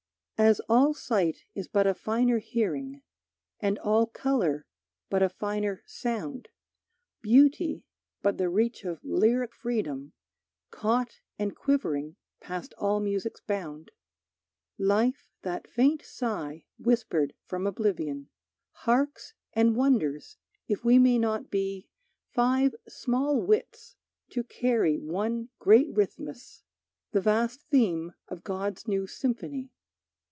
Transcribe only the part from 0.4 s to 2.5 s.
As all sight is but a finer